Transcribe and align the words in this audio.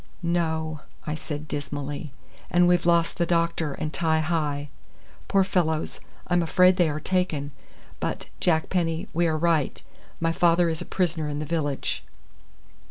"No," 0.23 0.79
I 1.05 1.13
said 1.13 1.47
dismally, 1.47 2.11
"and 2.49 2.67
we've 2.67 2.87
lost 2.87 3.17
the 3.19 3.25
doctor 3.27 3.73
and 3.73 3.93
Ti 3.93 4.21
hi. 4.21 4.69
Poor 5.27 5.43
fellows, 5.43 5.99
I'm 6.25 6.41
afraid 6.41 6.77
they 6.77 6.89
are 6.89 6.99
taken. 6.99 7.51
But, 7.99 8.25
Jack 8.39 8.69
Penny, 8.71 9.07
we 9.13 9.27
are 9.27 9.37
right. 9.37 9.79
My 10.19 10.31
father 10.31 10.69
is 10.69 10.81
a 10.81 10.85
prisoner 10.85 11.29
in 11.29 11.37
the 11.37 11.45
village." 11.45 12.03